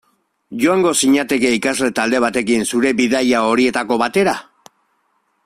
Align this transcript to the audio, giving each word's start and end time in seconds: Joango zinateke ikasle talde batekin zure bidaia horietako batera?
Joango 0.61 0.93
zinateke 1.01 1.51
ikasle 1.57 1.89
talde 1.99 2.21
batekin 2.25 2.67
zure 2.73 2.95
bidaia 3.03 3.43
horietako 3.53 4.01
batera? 4.05 4.35